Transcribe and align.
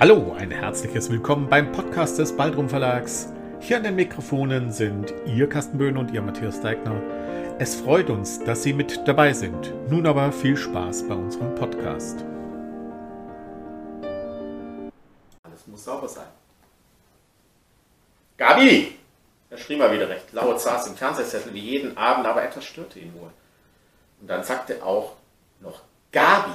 Hallo, 0.00 0.32
ein 0.38 0.52
herzliches 0.52 1.10
Willkommen 1.10 1.48
beim 1.48 1.72
Podcast 1.72 2.20
des 2.20 2.36
Baldrum 2.36 2.68
Verlags. 2.68 3.32
Hier 3.58 3.78
an 3.78 3.82
den 3.82 3.96
Mikrofonen 3.96 4.70
sind 4.70 5.12
Ihr 5.26 5.48
Carsten 5.48 5.76
Böhn 5.76 5.96
und 5.96 6.12
Ihr 6.12 6.22
Matthias 6.22 6.60
Deigner. 6.60 7.02
Es 7.58 7.74
freut 7.74 8.08
uns, 8.08 8.38
dass 8.44 8.62
Sie 8.62 8.72
mit 8.72 9.08
dabei 9.08 9.32
sind. 9.32 9.74
Nun 9.90 10.06
aber 10.06 10.30
viel 10.30 10.56
Spaß 10.56 11.08
bei 11.08 11.16
unserem 11.16 11.52
Podcast. 11.56 12.24
Alles 15.42 15.66
muss 15.66 15.84
sauber 15.84 16.06
sein. 16.06 16.28
Gabi! 18.36 18.96
Er 19.50 19.58
schrie 19.58 19.74
mal 19.74 19.92
wieder 19.92 20.08
recht 20.08 20.32
laut, 20.32 20.60
saß 20.60 20.86
im 20.86 20.94
Fernsehsessel 20.94 21.52
wie 21.52 21.58
jeden 21.58 21.96
Abend, 21.96 22.24
aber 22.24 22.44
etwas 22.44 22.64
störte 22.64 23.00
ihn 23.00 23.12
wohl. 23.14 23.32
Und 24.20 24.30
dann 24.30 24.44
sagte 24.44 24.80
auch 24.80 25.14
noch 25.58 25.80
Gabi. 26.12 26.52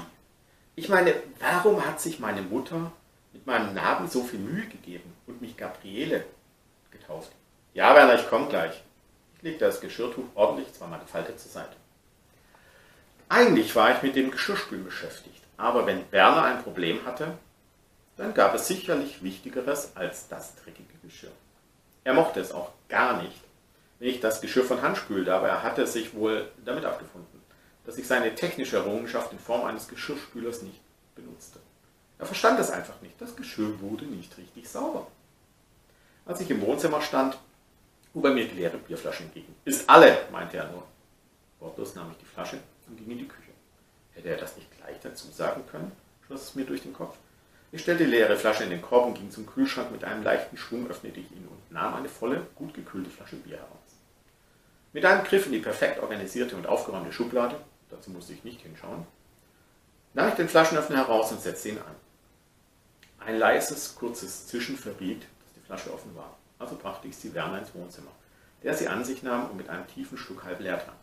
Ich 0.78 0.88
meine, 0.88 1.14
warum 1.42 1.86
hat 1.86 2.00
sich 2.00 2.22
meine 2.22 2.42
Mutter 2.42 2.94
mit 3.34 3.46
meinem 3.46 3.74
Namen 3.74 4.10
so 4.10 4.24
viel 4.24 4.40
Mühe 4.40 4.68
gegeben 4.68 5.14
und 5.28 5.42
mich 5.42 5.58
Gabriele 5.58 6.26
getauft? 6.92 7.32
Ja, 7.74 7.96
Werner, 7.96 8.16
ich 8.16 8.30
komme 8.30 8.48
gleich. 8.48 8.82
Ich 9.36 9.42
legte 9.42 9.66
das 9.66 9.82
Geschirrtuch 9.82 10.26
ordentlich 10.36 10.72
zweimal 10.74 11.00
gefaltet 11.00 11.40
zur 11.40 11.52
Seite. 11.52 11.76
Eigentlich 13.30 13.76
war 13.76 13.96
ich 13.96 14.02
mit 14.04 14.16
dem 14.16 14.32
Geschirrspülen 14.32 14.86
beschäftigt, 14.86 15.42
aber 15.58 15.86
wenn 15.88 16.12
Werner 16.12 16.44
ein 16.44 16.62
Problem 16.62 17.04
hatte, 17.06 17.38
dann 18.16 18.34
gab 18.34 18.54
es 18.54 18.68
sicherlich 18.68 19.24
Wichtigeres 19.24 19.96
als 19.96 20.28
das 20.28 20.56
dreckige 20.56 20.94
Geschirr. 21.02 21.32
Er 22.04 22.14
mochte 22.14 22.40
es 22.40 22.52
auch 22.52 22.72
gar 22.90 23.22
nicht, 23.22 23.42
wenn 24.00 24.10
ich 24.10 24.20
das 24.20 24.42
Geschirr 24.42 24.66
von 24.66 24.82
Hand 24.82 24.98
spülte, 24.98 25.34
aber 25.34 25.48
er 25.48 25.64
hatte 25.64 25.88
sich 25.88 26.14
wohl 26.14 26.52
damit 26.64 26.86
abgefunden, 26.86 27.42
dass 27.86 27.98
ich 27.98 28.06
seine 28.06 28.36
technische 28.36 28.78
Errungenschaft 28.78 29.32
in 29.32 29.40
Form 29.40 29.66
eines 29.66 29.88
Geschirrspülers 29.88 30.62
nicht 30.62 30.80
benutzte. 31.16 31.60
Er 32.24 32.28
verstand 32.28 32.58
es 32.58 32.72
einfach 32.72 33.02
nicht. 33.02 33.20
Das 33.20 33.36
Geschirr 33.36 33.82
wurde 33.82 34.06
nicht 34.06 34.38
richtig 34.38 34.70
sauber. 34.70 35.08
Als 36.26 36.40
ich 36.40 36.50
im 36.50 36.62
Wohnzimmer 36.62 37.02
stand, 37.02 37.38
hob 38.16 38.24
er 38.24 38.32
mir 38.32 38.48
die 38.48 38.56
leere 38.56 38.78
Bierflasche 38.78 39.24
entgegen. 39.24 39.54
Ist 39.66 39.90
alle, 39.90 40.18
meinte 40.32 40.56
er 40.56 40.72
nur. 40.72 40.84
Wortlos 41.60 41.96
nahm 41.96 42.12
ich 42.12 42.18
die 42.20 42.26
Flasche 42.26 42.60
und 42.88 42.96
ging 42.96 43.12
in 43.12 43.18
die 43.18 43.28
Küche. 43.28 43.52
Hätte 44.14 44.30
er 44.30 44.38
das 44.38 44.56
nicht 44.56 44.70
gleich 44.78 44.96
dazu 45.02 45.28
sagen 45.34 45.64
können, 45.70 45.92
schoss 46.26 46.44
es 46.44 46.56
mir 46.56 46.64
durch 46.64 46.84
den 46.84 46.94
Kopf. 46.94 47.18
Ich 47.74 47.82
stellte 47.82 48.06
die 48.06 48.12
leere 48.12 48.38
Flasche 48.38 48.64
in 48.64 48.70
den 48.70 48.82
Korb 48.82 49.06
und 49.06 49.16
ging 49.16 49.30
zum 49.30 49.46
Kühlschrank. 49.46 49.92
Mit 49.92 50.06
einem 50.06 50.24
leichten 50.24 50.56
Schwung 50.56 50.90
öffnete 50.90 51.20
ich 51.20 51.30
ihn 51.30 51.46
und 51.52 51.74
nahm 51.74 51.94
eine 51.96 52.08
volle, 52.08 52.48
gut 52.56 52.74
gekühlte 52.74 53.10
Flasche 53.10 53.36
Bier 53.36 53.58
heraus. 53.58 53.98
Mit 54.94 55.04
einem 55.04 55.26
Griff 55.26 55.46
in 55.48 55.52
die 55.52 55.60
perfekt 55.60 56.00
organisierte 56.02 56.56
und 56.56 56.68
aufgeräumte 56.68 57.12
Schublade, 57.12 57.58
dazu 57.90 58.12
musste 58.12 58.32
ich 58.32 58.46
nicht 58.46 58.62
hinschauen, 58.62 59.06
nahm 60.14 60.30
ich 60.30 60.36
den 60.36 60.48
Flaschenöffner 60.48 60.96
heraus 60.96 61.34
und 61.34 61.42
setzte 61.42 61.68
ihn 61.68 61.80
an. 61.80 62.03
Ein 63.26 63.38
leises, 63.38 63.96
kurzes 63.96 64.48
Zischen 64.48 64.76
verriet, 64.76 65.22
dass 65.22 65.54
die 65.56 65.66
Flasche 65.66 65.94
offen 65.94 66.14
war. 66.14 66.38
Also 66.60 66.76
brachte 66.76 67.08
ich 67.08 67.16
sie 67.16 67.34
Werner 67.34 67.60
ins 67.60 67.74
Wohnzimmer, 67.74 68.12
der 68.64 68.74
sie 68.74 68.90
an 68.90 69.06
sich 69.06 69.24
nahm 69.24 69.50
und 69.50 69.56
mit 69.56 69.70
einem 69.70 69.88
tiefen 69.88 70.18
Schluck 70.18 70.44
halb 70.44 70.60
leer 70.60 70.78
trank. 70.78 70.98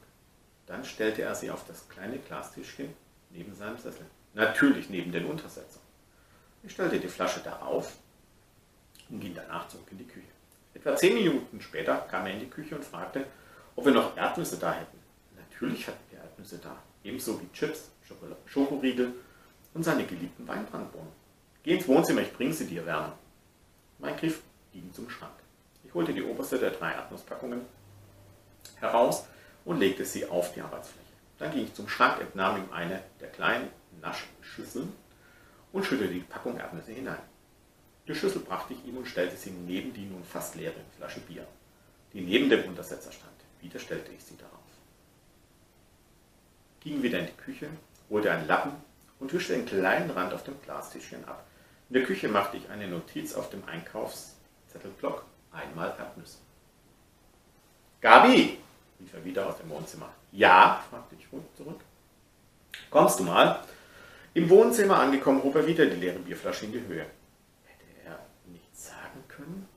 Dann 0.66 0.84
stellte 0.84 1.22
er 1.22 1.34
sie 1.34 1.50
auf 1.50 1.66
das 1.66 1.88
kleine 1.88 2.18
Glastischchen 2.18 2.92
neben 3.30 3.54
seinem 3.54 3.78
Sessel. 3.78 4.04
Natürlich 4.34 4.90
neben 4.90 5.12
den 5.12 5.24
Untersetzer. 5.24 5.80
Ich 6.62 6.72
stellte 6.72 7.00
die 7.00 7.08
Flasche 7.08 7.40
da 7.42 7.56
auf 7.60 7.94
und 9.08 9.20
ging 9.20 9.34
danach 9.34 9.68
zurück 9.68 9.88
in 9.90 9.98
die 9.98 10.06
Küche. 10.06 10.28
Etwa 10.74 10.96
zehn 10.96 11.14
Minuten 11.14 11.60
später 11.60 12.06
kam 12.10 12.26
er 12.26 12.34
in 12.34 12.40
die 12.40 12.50
Küche 12.50 12.76
und 12.76 12.84
fragte, 12.84 13.24
ob 13.76 13.86
wir 13.86 13.92
noch 13.92 14.14
Erdnüsse 14.16 14.58
da 14.58 14.74
hätten. 14.74 14.98
Natürlich 15.36 15.86
hatten 15.86 16.04
wir 16.10 16.18
Erdnüsse 16.18 16.58
da, 16.58 16.76
ebenso 17.02 17.40
wie 17.40 17.50
Chips, 17.52 17.90
Schokoriegel 18.46 19.14
und 19.72 19.84
seine 19.84 20.04
geliebten 20.04 20.46
Weinbrandbohnen. 20.46 21.19
Geh 21.62 21.74
ins 21.74 21.86
Wohnzimmer, 21.86 22.22
ich 22.22 22.32
bringe 22.32 22.54
sie 22.54 22.66
dir, 22.66 22.86
Werner. 22.86 23.18
Mein 23.98 24.16
Griff 24.16 24.40
ging 24.72 24.92
zum 24.94 25.10
Schrank. 25.10 25.32
Ich 25.84 25.92
holte 25.92 26.14
die 26.14 26.22
oberste 26.22 26.58
der 26.58 26.70
drei 26.70 26.92
Erdnusspackungen 26.92 27.60
heraus 28.76 29.26
und 29.64 29.78
legte 29.78 30.04
sie 30.04 30.26
auf 30.26 30.54
die 30.54 30.62
Arbeitsfläche. 30.62 31.00
Dann 31.38 31.50
ging 31.52 31.64
ich 31.64 31.74
zum 31.74 31.88
Schrank, 31.88 32.20
entnahm 32.20 32.56
ihm 32.56 32.72
eine 32.72 33.02
der 33.20 33.28
kleinen 33.28 33.68
Naschschüsseln 34.00 34.92
und 35.72 35.84
schüttete 35.84 36.12
die 36.12 36.20
Packung 36.20 36.58
Erdnüsse 36.58 36.92
hinein. 36.92 37.20
Die 38.08 38.14
Schüssel 38.14 38.40
brachte 38.40 38.72
ich 38.72 38.84
ihm 38.86 38.96
und 38.96 39.06
stellte 39.06 39.36
sie 39.36 39.50
neben 39.50 39.92
die 39.92 40.06
nun 40.06 40.24
fast 40.24 40.54
leere 40.54 40.80
Flasche 40.96 41.20
Bier, 41.20 41.46
die 42.12 42.22
neben 42.22 42.48
dem 42.48 42.64
Untersetzer 42.68 43.12
stand. 43.12 43.30
Wieder 43.60 43.78
stellte 43.78 44.12
ich 44.12 44.24
sie 44.24 44.36
darauf. 44.36 44.54
Ging 46.80 47.02
wieder 47.02 47.18
in 47.18 47.26
die 47.26 47.32
Küche, 47.32 47.68
holte 48.08 48.32
einen 48.32 48.46
Lappen 48.46 48.72
und 49.18 49.32
wischte 49.32 49.52
den 49.52 49.66
kleinen 49.66 50.10
Rand 50.10 50.32
auf 50.32 50.44
dem 50.44 50.60
Glastischchen 50.62 51.24
ab. 51.26 51.44
In 51.90 51.94
der 51.94 52.04
Küche 52.04 52.28
machte 52.28 52.56
ich 52.56 52.70
eine 52.70 52.86
Notiz 52.86 53.34
auf 53.34 53.50
dem 53.50 53.64
Einkaufszettelblock. 53.64 55.24
Einmal 55.50 55.92
Erdnüsse. 55.98 56.38
Gabi, 58.00 58.58
rief 59.00 59.12
er 59.12 59.24
wieder 59.24 59.48
aus 59.48 59.58
dem 59.58 59.68
Wohnzimmer. 59.70 60.08
Ja, 60.30 60.84
fragte 60.88 61.16
ich 61.16 61.26
zurück. 61.56 61.80
Kommst 62.90 63.18
du 63.18 63.24
mal? 63.24 63.64
Im 64.34 64.48
Wohnzimmer 64.48 65.00
angekommen, 65.00 65.42
hob 65.42 65.56
er 65.56 65.66
wieder 65.66 65.84
die 65.84 65.96
leere 65.96 66.20
Bierflasche 66.20 66.66
in 66.66 66.72
die 66.72 66.80
Höhe. 66.80 67.06
Hätte 67.64 67.84
er 68.06 68.20
nichts 68.46 68.86
sagen 68.86 69.24
können? 69.26 69.68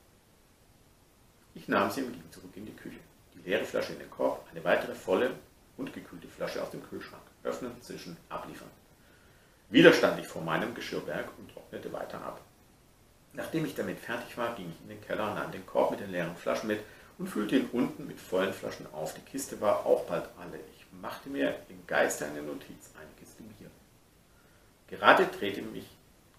Ich 1.56 1.68
nahm 1.68 1.90
sie 1.90 2.03
und 2.03 2.13
ging 2.13 2.31
zurück 2.31 2.52
in 2.53 2.68
die 2.68 2.75
Küche. 2.75 3.00
Die 3.34 3.50
leere 3.50 3.66
Flasche 3.66 3.94
in 3.94 4.00
den 4.00 4.12
Korb, 4.12 4.46
eine 4.52 4.63
weitere 4.63 4.94
volle 4.94 5.31
und 5.78 5.91
gekühlte 5.91 6.28
Flasche 6.28 6.62
aus 6.62 6.69
dem 6.69 6.88
Kühlschrank. 6.88 7.23
Öffnen, 7.44 7.81
zischen, 7.81 8.16
abliefern. 8.29 8.69
Wieder 9.73 9.91
stand 9.91 10.19
ich 10.19 10.28
vor 10.28 10.44
meinem 10.44 10.75
Geschirrberg 10.75 11.29
und 11.39 11.51
trocknete 11.51 11.91
weiter 11.91 12.22
ab. 12.23 12.39
Nachdem 13.34 13.66
ich 13.66 13.73
damit 13.73 13.97
fertig 14.00 14.38
war, 14.38 14.53
ging 14.56 14.69
ich 14.69 14.79
in 14.84 14.89
den 14.89 15.01
Keller 15.01 15.34
nahm 15.34 15.51
den 15.51 15.66
Korb 15.66 15.89
mit 15.89 16.00
den 16.00 16.11
leeren 16.11 16.35
Flaschen 16.35 16.67
mit 16.67 16.79
und 17.17 17.25
füllte 17.25 17.56
ihn 17.56 17.67
unten 17.72 18.06
mit 18.06 18.19
vollen 18.19 18.53
Flaschen 18.53 18.85
auf. 18.94 19.16
Die 19.16 19.22
Kiste 19.22 19.59
war 19.61 19.88
auch 19.88 20.06
bald 20.06 20.25
alle. 20.39 20.59
Ich 20.78 20.85
machte 21.01 21.28
mir 21.28 21.56
im 21.69 21.88
Geiste 21.88 22.28
eine 22.28 22.44
Notiz, 22.44 22.91
eine 23.00 23.09
Kiste 23.19 23.41
Bier. 23.41 23.72
Gerade 24.89 25.25
drehte, 25.25 25.63
mich, 25.63 25.90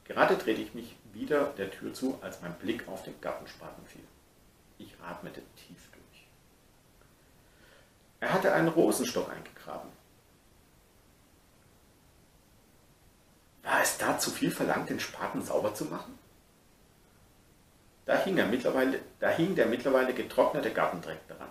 gerade 0.05 0.37
drehte 0.37 0.63
ich 0.63 0.73
mich 0.75 0.95
wieder 1.13 1.47
der 1.59 1.73
Tür 1.73 1.93
zu, 1.93 2.17
als 2.23 2.41
mein 2.41 2.55
Blick 2.55 2.87
auf 2.87 3.03
den 3.03 3.21
Gartenspaten 3.21 3.85
fiel. 3.87 4.05
Ich 4.79 4.95
atmete 5.05 5.43
tief 5.57 5.89
durch. 5.91 6.29
Er 8.21 8.33
hatte 8.33 8.53
einen 8.53 8.69
Rosenstock 8.69 9.29
eingegraben. 9.29 9.91
Es 13.85 13.99
da 13.99 14.19
zu 14.19 14.31
viel 14.31 14.51
verlangt, 14.51 14.89
den 14.89 14.99
Spaten 14.99 15.43
sauber 15.43 15.75
zu 15.75 15.85
machen? 15.85 16.19
Da 18.07 18.17
hing, 18.17 18.39
er 18.39 18.47
mittlerweile, 18.47 18.99
da 19.21 19.29
hing 19.29 19.55
der 19.55 19.67
mittlerweile 19.67 20.15
getrocknete 20.15 20.73
Gartendreck 20.73 21.29
dran. 21.29 21.51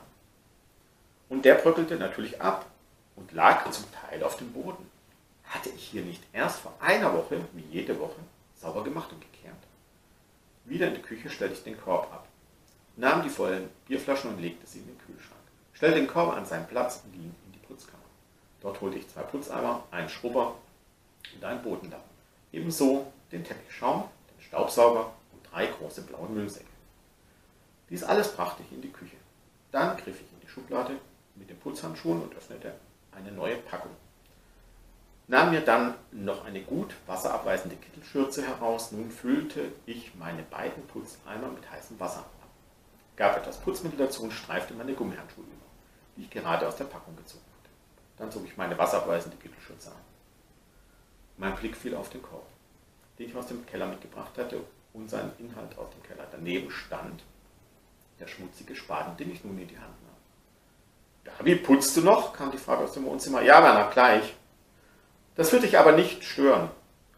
Und 1.29 1.45
der 1.45 1.53
bröckelte 1.53 1.95
natürlich 1.97 2.41
ab 2.41 2.65
und 3.15 3.31
lag 3.33 3.69
zum 3.69 3.85
Teil 3.91 4.23
auf 4.23 4.35
dem 4.37 4.51
Boden. 4.51 4.89
Hatte 5.43 5.69
ich 5.69 5.83
hier 5.83 6.01
nicht 6.01 6.23
erst 6.33 6.61
vor 6.61 6.73
einer 6.79 7.13
Woche, 7.13 7.39
wie 7.51 7.65
jede 7.69 7.99
Woche, 7.99 8.19
sauber 8.55 8.83
gemacht 8.83 9.11
und 9.11 9.21
gekehrt? 9.21 9.53
Wieder 10.65 10.87
in 10.87 10.95
die 10.95 11.03
Küche 11.03 11.29
stellte 11.29 11.53
ich 11.53 11.63
den 11.63 11.79
Korb 11.79 12.11
ab, 12.11 12.27
nahm 12.95 13.21
die 13.21 13.29
vollen 13.29 13.69
Bierflaschen 13.87 14.31
und 14.31 14.41
legte 14.41 14.65
sie 14.65 14.79
in 14.79 14.87
den 14.87 14.97
Kühlschrank, 14.97 15.39
stellte 15.73 15.99
den 15.99 16.07
Korb 16.07 16.33
an 16.35 16.47
seinen 16.47 16.65
Platz 16.65 17.03
und 17.05 17.11
ging 17.11 17.35
in 17.45 17.51
die 17.51 17.59
Putzkammer. 17.59 18.01
Dort 18.59 18.81
holte 18.81 18.97
ich 18.97 19.07
zwei 19.07 19.21
Putzeimer, 19.21 19.83
einen 19.91 20.09
Schrubber 20.09 20.55
und 21.35 21.43
einen 21.43 21.61
Bodenlappen. 21.61 22.12
Ebenso 22.53 23.11
den 23.31 23.43
Teppichschaum, 23.43 24.05
den 24.29 24.43
Staubsauger 24.43 25.11
und 25.33 25.51
drei 25.51 25.65
große 25.65 26.03
blaue 26.03 26.29
Müllsäcke. 26.29 26.67
Dies 27.89 28.03
alles 28.03 28.31
brachte 28.31 28.63
ich 28.63 28.71
in 28.71 28.81
die 28.81 28.91
Küche. 28.91 29.17
Dann 29.71 29.97
griff 29.97 30.21
ich 30.21 30.31
in 30.31 30.39
die 30.41 30.47
Schublade 30.47 30.97
mit 31.35 31.49
den 31.49 31.59
Putzhandschuhen 31.59 32.21
und 32.21 32.35
öffnete 32.35 32.75
eine 33.11 33.31
neue 33.31 33.57
Packung. 33.57 33.91
Nahm 35.27 35.49
mir 35.49 35.61
dann 35.61 35.95
noch 36.11 36.45
eine 36.45 36.61
gut 36.61 36.93
wasserabweisende 37.07 37.75
Kittelschürze 37.75 38.45
heraus. 38.45 38.91
Nun 38.91 39.09
füllte 39.09 39.71
ich 39.87 40.13
meine 40.15 40.43
beiden 40.43 40.85
Putzeimer 40.87 41.47
mit 41.47 41.69
heißem 41.71 41.99
Wasser 41.99 42.19
ab. 42.19 42.29
Gab 43.15 43.37
etwas 43.37 43.57
Putzmittel 43.57 43.97
dazu 43.97 44.23
und 44.23 44.31
streifte 44.31 44.75
meine 44.75 44.93
Gummihandschuhe 44.93 45.45
über, 45.45 45.65
die 46.17 46.23
ich 46.23 46.29
gerade 46.29 46.67
aus 46.67 46.75
der 46.75 46.85
Packung 46.85 47.15
gezogen 47.15 47.45
hatte. 47.57 47.69
Dann 48.17 48.31
zog 48.31 48.45
ich 48.45 48.57
meine 48.57 48.77
wasserabweisende 48.77 49.37
Kittelschürze 49.37 49.89
an. 49.89 50.12
Mein 51.43 51.55
Blick 51.57 51.75
fiel 51.75 51.93
auf 51.93 52.09
den 52.09 52.21
Korb, 52.21 52.47
den 53.19 53.27
ich 53.27 53.35
aus 53.35 53.47
dem 53.47 53.65
Keller 53.65 53.85
mitgebracht 53.87 54.31
hatte 54.37 54.61
und 54.93 55.09
seinen 55.09 55.33
Inhalt 55.39 55.77
aus 55.77 55.89
dem 55.89 56.01
Keller. 56.01 56.25
Daneben 56.31 56.71
stand 56.71 57.21
der 58.17 58.27
schmutzige 58.27 58.73
Spaten, 58.73 59.17
den 59.17 59.33
ich 59.33 59.43
nun 59.43 59.59
in 59.59 59.67
die 59.67 59.77
Hand 59.77 59.93
nahm. 60.03 61.35
Gabi, 61.35 61.55
putzt 61.55 61.97
du 61.97 62.01
noch? 62.01 62.31
kam 62.31 62.49
die 62.49 62.57
Frage 62.57 62.85
aus 62.85 62.93
dem 62.93 63.03
Wohnzimmer. 63.03 63.41
Ja, 63.41 63.61
Werner, 63.61 63.89
gleich. 63.91 64.33
Das 65.35 65.51
wird 65.51 65.63
dich 65.63 65.77
aber 65.77 65.91
nicht 65.91 66.23
stören. 66.23 66.69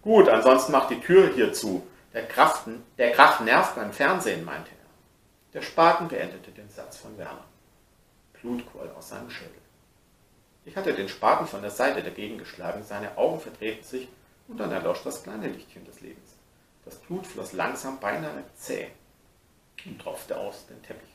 Gut, 0.02 0.28
ansonsten 0.28 0.72
mach 0.72 0.88
die 0.88 1.02
Tür 1.02 1.32
hier 1.36 1.54
zu. 1.54 1.86
Der, 2.12 2.28
Kraften, 2.28 2.82
der 2.98 3.12
Krach 3.12 3.42
nervt 3.42 3.76
beim 3.76 3.94
Fernsehen, 3.94 4.44
meinte 4.44 4.72
er. 4.72 5.54
Der 5.54 5.62
Spaten 5.62 6.08
beendete 6.08 6.50
den 6.50 6.72
Satz 6.72 6.98
von 6.98 7.16
Werner. 7.20 7.46
Blut 8.34 8.64
quoll 8.72 8.92
aus 8.98 9.10
seinem 9.10 9.30
Schädel. 9.30 9.65
Ich 10.66 10.76
hatte 10.76 10.94
den 10.94 11.10
Spaten 11.10 11.46
von 11.46 11.62
der 11.62 11.70
Seite 11.70 12.02
dagegen 12.02 12.40
geschlagen, 12.40 12.84
seine 12.84 13.18
Augen 13.18 13.40
verdrehten 13.40 13.84
sich 13.84 14.08
und 14.48 14.60
dann 14.60 14.72
erlosch 14.72 15.04
das 15.04 15.22
kleine 15.22 15.48
Lichtchen 15.48 15.86
des 15.86 16.02
Lebens. 16.02 16.36
Das 16.84 16.96
Blut 16.96 17.28
floss 17.28 17.54
langsam, 17.54 18.00
beinahe 18.00 18.44
zäh 18.56 18.88
und 19.86 20.02
tropfte 20.02 20.38
aus 20.38 20.66
den 20.66 20.82
Teppich. 20.82 21.10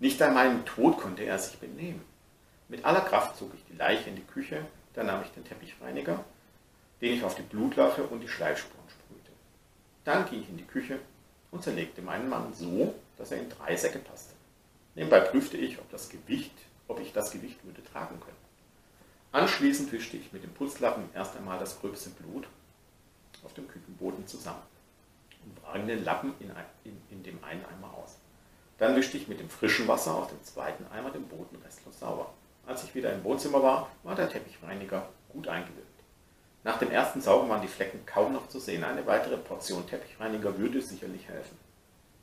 Nicht 0.00 0.20
an 0.20 0.34
meinem 0.34 0.66
Tod 0.66 0.98
konnte 0.98 1.24
er 1.24 1.38
sich 1.38 1.58
benehmen. 1.58 2.02
Mit 2.68 2.84
aller 2.84 3.00
Kraft 3.00 3.38
zog 3.38 3.52
ich 3.54 3.64
die 3.70 3.76
Leiche 3.76 4.10
in 4.10 4.16
die 4.16 4.24
Küche, 4.24 4.66
dann 4.94 5.06
nahm 5.06 5.22
ich 5.22 5.30
den 5.30 5.44
Teppichreiniger, 5.44 6.22
den 7.00 7.14
ich 7.14 7.24
auf 7.24 7.34
die 7.34 7.42
Blutlache 7.42 8.02
und 8.02 8.20
die 8.20 8.28
Schleifspuren 8.28 8.88
sprühte. 8.88 9.32
Dann 10.04 10.28
ging 10.28 10.42
ich 10.42 10.48
in 10.50 10.58
die 10.58 10.64
Küche 10.64 10.98
und 11.50 11.62
zerlegte 11.62 12.02
meinen 12.02 12.28
Mann 12.28 12.52
so, 12.52 12.94
dass 13.16 13.32
er 13.32 13.40
in 13.40 13.48
drei 13.48 13.76
Säcke 13.76 13.98
passte. 13.98 14.34
Nebenbei 14.94 15.20
prüfte 15.20 15.56
ich, 15.56 15.78
ob, 15.78 15.90
das 15.90 16.10
Gewicht, 16.10 16.54
ob 16.86 17.00
ich 17.00 17.12
das 17.12 17.30
Gewicht 17.30 17.64
würde 17.64 17.82
tragen 17.82 18.20
können. 18.20 18.49
Anschließend 19.32 19.92
wischte 19.92 20.16
ich 20.16 20.32
mit 20.32 20.42
dem 20.42 20.52
Putzlappen 20.52 21.04
erst 21.14 21.36
einmal 21.36 21.58
das 21.58 21.78
gröbste 21.80 22.10
Blut 22.10 22.48
auf 23.44 23.54
dem 23.54 23.68
Küchenboden 23.68 24.26
zusammen 24.26 24.62
und 25.44 25.62
brang 25.62 25.86
den 25.86 26.04
Lappen 26.04 26.34
in, 26.40 26.50
in, 26.84 27.00
in 27.10 27.22
dem 27.22 27.42
einen 27.44 27.64
Eimer 27.64 27.94
aus. 27.94 28.16
Dann 28.78 28.96
wischte 28.96 29.16
ich 29.16 29.28
mit 29.28 29.38
dem 29.38 29.48
frischen 29.48 29.86
Wasser 29.86 30.14
aus 30.14 30.28
dem 30.28 30.42
zweiten 30.42 30.86
Eimer 30.92 31.10
den 31.10 31.28
Boden 31.28 31.56
restlos 31.64 32.00
sauber. 32.00 32.32
Als 32.66 32.82
ich 32.82 32.94
wieder 32.94 33.12
im 33.12 33.22
Wohnzimmer 33.22 33.62
war, 33.62 33.90
war 34.02 34.14
der 34.14 34.28
Teppichreiniger 34.28 35.08
gut 35.28 35.46
eingewirkt. 35.48 35.86
Nach 36.62 36.78
dem 36.78 36.90
ersten 36.90 37.20
Saugen 37.20 37.48
waren 37.48 37.62
die 37.62 37.68
Flecken 37.68 38.04
kaum 38.04 38.32
noch 38.32 38.48
zu 38.48 38.58
sehen. 38.58 38.84
Eine 38.84 39.06
weitere 39.06 39.36
Portion 39.36 39.86
Teppichreiniger 39.86 40.58
würde 40.58 40.82
sicherlich 40.82 41.26
helfen. 41.28 41.56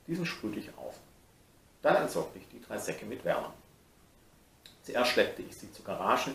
Diesen 0.08 0.26
sprühte 0.26 0.60
ich 0.60 0.70
auf. 0.78 0.96
Dann 1.82 1.96
entsorgte 1.96 2.38
ich 2.38 2.48
die 2.50 2.62
drei 2.62 2.78
Säcke 2.78 3.06
mit 3.06 3.24
Wärme. 3.26 3.52
Zuerst 4.84 5.12
schleppte 5.12 5.42
ich 5.42 5.56
sie 5.58 5.72
zur 5.72 5.86
Garage, 5.86 6.32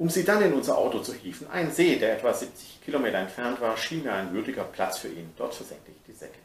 um 0.00 0.08
sie 0.08 0.24
dann 0.24 0.40
in 0.40 0.54
unser 0.54 0.78
Auto 0.78 1.00
zu 1.00 1.12
hieven. 1.12 1.46
Ein 1.50 1.70
See, 1.70 1.96
der 1.96 2.16
etwa 2.16 2.32
70 2.32 2.80
Kilometer 2.82 3.18
entfernt 3.18 3.60
war, 3.60 3.76
schien 3.76 4.02
mir 4.02 4.14
ein 4.14 4.32
würdiger 4.32 4.64
Platz 4.64 4.96
für 4.96 5.08
ihn. 5.08 5.30
Dort 5.36 5.52
versenkte 5.52 5.90
ich 5.90 6.02
die 6.06 6.18
Säcke. 6.18 6.38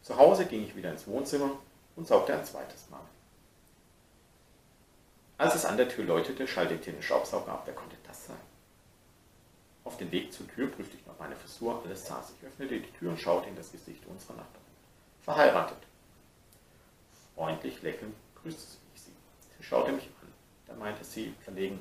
Zu 0.00 0.16
Hause 0.16 0.46
ging 0.46 0.64
ich 0.64 0.74
wieder 0.74 0.90
ins 0.90 1.06
Wohnzimmer 1.06 1.50
und 1.94 2.08
saugte 2.08 2.32
ein 2.32 2.42
zweites 2.42 2.88
Mal. 2.88 3.02
Als 5.36 5.54
es 5.54 5.66
an 5.66 5.76
der 5.76 5.90
Tür 5.90 6.06
läutete, 6.06 6.48
schaltete 6.48 6.88
ich 6.88 6.96
den 6.96 7.02
Staubsauger 7.02 7.52
ab. 7.52 7.64
Wer 7.66 7.74
konnte 7.74 7.96
das 8.06 8.28
sein? 8.28 8.40
Auf 9.84 9.98
dem 9.98 10.10
Weg 10.10 10.32
zur 10.32 10.48
Tür 10.48 10.68
prüfte 10.68 10.96
ich 10.96 11.06
noch 11.06 11.18
meine 11.18 11.36
Frisur. 11.36 11.82
Alles 11.84 12.06
saß. 12.06 12.32
Ich 12.40 12.46
öffnete 12.48 12.80
die 12.80 12.92
Tür 12.92 13.10
und 13.10 13.20
schaute 13.20 13.46
in 13.46 13.56
das 13.56 13.72
Gesicht 13.72 14.06
unserer 14.06 14.36
Nachbarin. 14.36 14.62
Verheiratet. 15.20 15.82
Freundlich 17.34 17.82
lächelnd 17.82 18.14
grüßte 18.40 18.78
ich 18.94 19.02
sie. 19.02 19.12
Sie 19.58 19.64
schaute 19.64 19.92
mich 19.92 20.04
an. 20.22 20.32
Dann 20.66 20.78
meinte 20.78 21.04
sie 21.04 21.34
verlegen, 21.44 21.78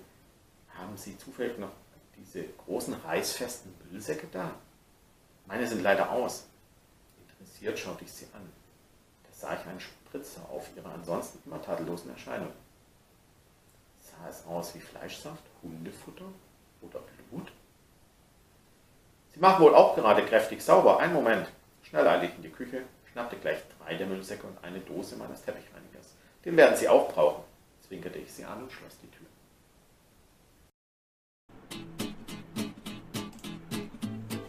haben 0.78 0.98
Sie 0.98 1.18
zufällig 1.18 1.58
noch 1.58 1.72
diese 2.18 2.44
großen 2.66 2.94
reißfesten 2.94 3.74
Müllsäcke 3.90 4.28
da? 4.32 4.52
Meine 5.46 5.68
sind 5.68 5.84
leider 5.84 6.12
aus. 6.12 6.48
Interessiert 7.28 7.78
schaute 7.78 8.04
ich 8.04 8.12
sie 8.12 8.28
an. 8.34 8.50
Da 9.24 9.30
sah 9.34 9.60
ich 9.60 9.66
einen 9.68 9.80
Spritzer 9.80 10.42
auf 10.50 10.70
ihrer 10.76 10.94
ansonsten 10.94 11.40
immer 11.46 11.62
tadellosen 11.62 12.12
Erscheinung. 12.12 12.52
Sah 14.00 14.30
es 14.30 14.46
aus 14.46 14.76
wie 14.76 14.80
Fleischsaft, 14.80 15.44
Hundefutter 15.64 16.26
oder 16.82 17.00
Blut? 17.30 17.52
Sie 19.34 19.40
machen 19.40 19.64
wohl 19.64 19.76
auch 19.76 19.96
gerade 19.96 20.26
kräftig 20.26 20.62
sauber. 20.62 21.00
Einen 21.00 21.14
Moment. 21.14 21.48
Schnell 21.84 22.08
eilte 22.08 22.28
ich 22.28 22.36
in 22.36 22.44
die 22.44 22.50
Küche, 22.50 22.84
schnappte 23.12 23.38
gleich 23.38 23.60
drei 23.78 23.96
der 23.96 24.08
Müllsäcke 24.08 24.46
und 24.46 24.64
eine 24.64 24.80
Dose 24.80 25.16
meines 25.16 25.42
Teppichreinigers. 25.44 26.16
Den 26.46 26.58
werden 26.58 26.78
Sie 26.78 26.88
auch 26.88 27.12
brauchen, 27.12 27.44
zwinkerte 27.86 28.20
ich 28.20 28.32
sie 28.32 28.46
an 28.46 28.64
und 28.64 28.72
schloss 28.72 28.98
die 29.02 29.10
Tür. 29.10 29.21